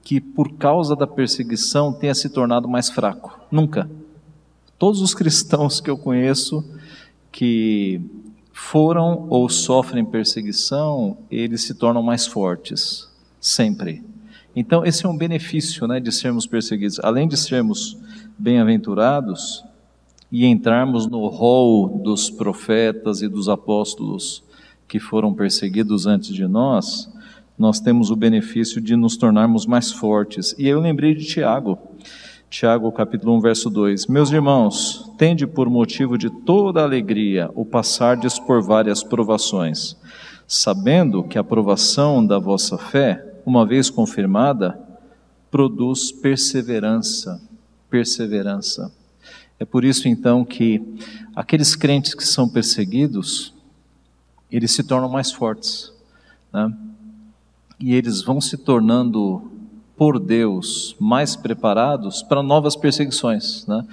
[0.03, 3.39] que, por causa da perseguição, tenha se tornado mais fraco.
[3.51, 3.89] Nunca.
[4.79, 6.65] Todos os cristãos que eu conheço
[7.31, 8.01] que
[8.59, 13.07] foram ou sofrem perseguição, eles se tornam mais fortes,
[13.39, 14.03] sempre.
[14.55, 16.99] Então, esse é um benefício né, de sermos perseguidos.
[17.03, 17.95] Além de sermos
[18.35, 19.63] bem-aventurados
[20.31, 24.43] e entrarmos no rol dos profetas e dos apóstolos
[24.87, 27.07] que foram perseguidos antes de nós,
[27.59, 30.55] nós temos o benefício de nos tornarmos mais fortes.
[30.57, 31.77] E eu lembrei de Tiago.
[32.49, 34.07] Tiago capítulo 1, verso 2.
[34.07, 39.97] Meus irmãos, tende por motivo de toda alegria o passardes por várias provações,
[40.47, 44.79] sabendo que a provação da vossa fé, uma vez confirmada,
[45.51, 47.41] produz perseverança,
[47.89, 48.93] perseverança.
[49.59, 50.81] É por isso então que
[51.35, 53.53] aqueles crentes que são perseguidos,
[54.49, 55.91] eles se tornam mais fortes,
[56.53, 56.73] né?
[57.77, 59.56] E eles vão se tornando
[59.97, 63.83] por Deus mais preparados para novas perseguições, né?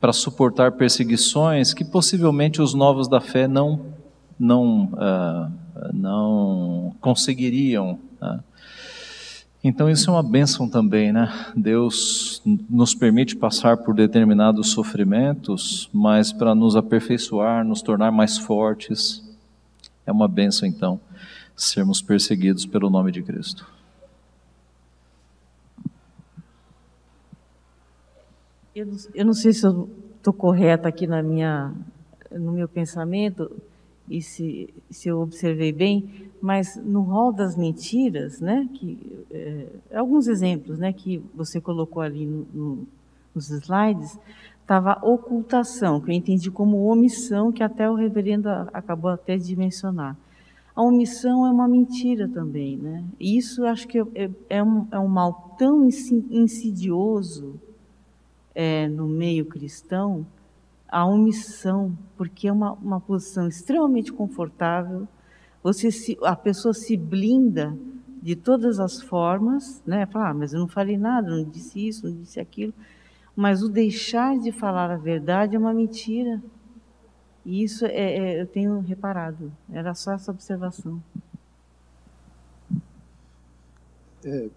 [0.00, 3.80] para suportar perseguições que possivelmente os novos da fé não
[4.38, 5.52] não uh,
[5.92, 7.98] não conseguiriam.
[8.20, 8.40] Né?
[9.62, 11.32] Então isso é uma bênção também, né?
[11.54, 19.22] Deus nos permite passar por determinados sofrimentos, mas para nos aperfeiçoar, nos tornar mais fortes.
[20.04, 20.98] É uma bênção então
[21.54, 23.64] sermos perseguidos pelo nome de Cristo.
[28.74, 31.74] Eu não, eu não sei se eu estou correta aqui na minha,
[32.30, 33.50] no meu pensamento
[34.08, 38.98] e se, se eu observei bem, mas no rol das mentiras, né, que
[39.30, 42.86] é, alguns exemplos, né, que você colocou ali no, no,
[43.34, 44.18] nos slides,
[44.62, 50.16] estava ocultação, que eu entendi como omissão, que até o reverendo acabou até de mencionar.
[50.74, 53.04] A omissão é uma mentira também, né?
[53.20, 57.60] E isso acho que é, é, um, é um mal tão insidioso
[58.54, 60.26] é, no meio cristão
[60.92, 65.08] a omissão, porque é uma, uma posição extremamente confortável.
[65.62, 67.74] Você se, a pessoa se blinda
[68.20, 70.04] de todas as formas, né?
[70.04, 72.74] Fala, ah, mas eu não falei nada, não disse isso, não disse aquilo.
[73.34, 76.42] Mas o deixar de falar a verdade é uma mentira.
[77.44, 79.50] E isso é, é, eu tenho reparado.
[79.72, 81.02] Era só essa observação.
[84.22, 84.50] É,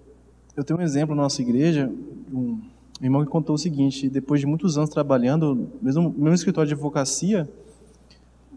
[0.58, 1.90] eu tenho um exemplo na nossa igreja,
[2.32, 2.60] um,
[3.00, 6.68] meu irmão que contou o seguinte: depois de muitos anos trabalhando, mesmo no mesmo escritório
[6.68, 7.50] de advocacia,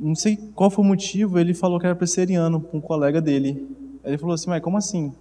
[0.00, 3.66] não sei qual foi o motivo, ele falou que era presbiteriano com um colega dele.
[4.04, 5.12] Aí ele falou assim: Mas como assim?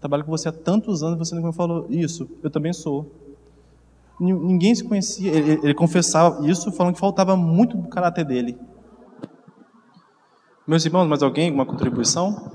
[0.00, 2.28] Trabalho com você há tantos anos e você não me falou isso.
[2.42, 3.10] Eu também sou.
[4.20, 5.32] Ninguém se conhecia.
[5.32, 8.56] Ele, ele confessava isso, falando que faltava muito do caráter dele.
[10.66, 11.46] Meus irmãos, mais alguém?
[11.46, 12.50] Alguma contribuição?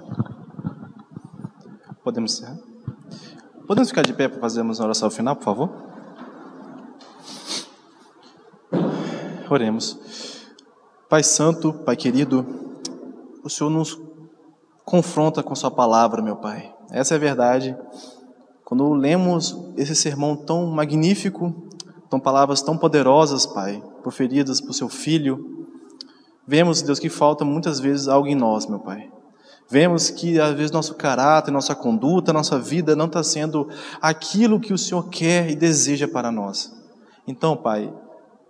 [2.03, 2.57] Podemos encerrar?
[3.67, 5.86] Podemos ficar de pé para fazermos a oração final, por favor?
[9.49, 9.99] Oremos.
[11.09, 12.45] Pai Santo, Pai querido,
[13.43, 13.99] o Senhor nos
[14.83, 16.73] confronta com Sua palavra, meu Pai.
[16.91, 17.77] Essa é a verdade.
[18.65, 21.53] Quando lemos esse sermão tão magnífico,
[22.09, 25.67] são palavras tão poderosas, Pai, proferidas por Seu Filho,
[26.45, 29.09] vemos, Deus, que falta muitas vezes algo em nós, meu Pai.
[29.69, 33.67] Vemos que às vezes nosso caráter, nossa conduta, nossa vida não está sendo
[34.01, 36.73] aquilo que o Senhor quer e deseja para nós.
[37.27, 37.93] Então, Pai,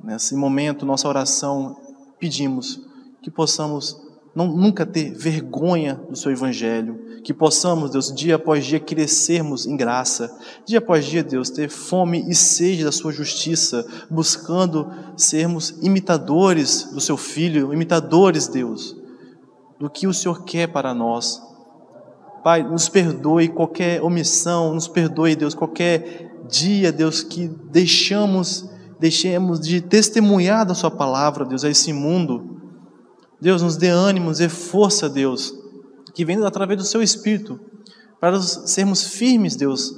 [0.03, 1.77] nesse momento, nossa oração,
[2.19, 2.81] pedimos
[3.21, 8.79] que possamos não, nunca ter vergonha do Seu Evangelho, que possamos, Deus, dia após dia
[8.79, 10.31] crescermos em graça,
[10.63, 17.01] dia após dia, Deus, ter fome e sede da Sua justiça, buscando sermos imitadores do
[17.01, 18.95] Seu Filho, imitadores, Deus,
[19.79, 21.41] do que o Senhor quer para nós.
[22.43, 28.69] Pai, nos perdoe qualquer omissão, nos perdoe, Deus, qualquer dia, Deus, que deixamos,
[28.99, 32.61] deixemos de testemunhar da Sua palavra, Deus, a esse mundo.
[33.39, 35.53] Deus, nos dê ânimo, nos dê força, Deus,
[36.13, 37.59] que vem através do Seu Espírito,
[38.19, 39.93] para sermos firmes, Deus,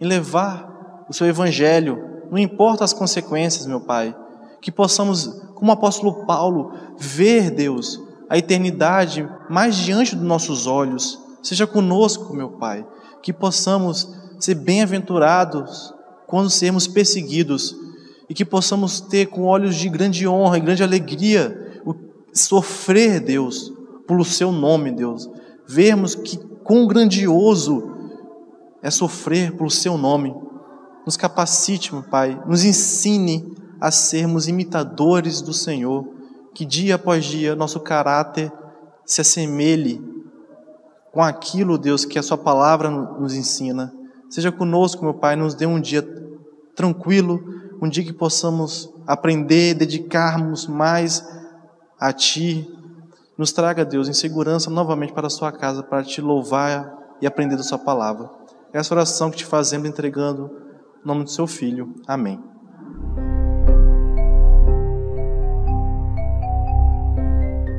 [0.00, 4.16] em levar o Seu Evangelho, não importa as consequências, meu Pai,
[4.60, 11.20] que possamos, como o apóstolo Paulo, ver, Deus, a eternidade mais diante dos nossos olhos.
[11.42, 12.86] Seja conosco, meu Pai,
[13.22, 14.08] que possamos
[14.40, 15.92] ser bem-aventurados
[16.26, 17.76] quando sermos perseguidos
[18.28, 21.94] e que possamos ter com olhos de grande honra e grande alegria o
[22.32, 23.72] sofrer, Deus,
[24.06, 25.28] pelo seu nome, Deus.
[25.66, 27.92] Vermos que quão grandioso
[28.82, 30.34] é sofrer pelo seu nome.
[31.04, 36.06] Nos capacite, meu Pai, nos ensine a sermos imitadores do Senhor,
[36.54, 38.52] que dia após dia nosso caráter
[39.04, 40.00] se assemelhe
[41.12, 43.92] com aquilo, Deus, que a Sua palavra nos ensina.
[44.30, 46.02] Seja conosco, meu Pai, nos dê um dia
[46.74, 47.42] tranquilo,
[47.82, 51.26] um dia que possamos aprender, dedicarmos mais
[51.98, 52.72] a Ti.
[53.36, 57.56] Nos traga, Deus, em segurança novamente para a Sua casa, para Te louvar e aprender
[57.56, 58.30] da Sua palavra.
[58.72, 60.48] Essa oração que te fazemos entregando
[61.04, 61.92] no nome do Seu Filho.
[62.06, 62.51] Amém.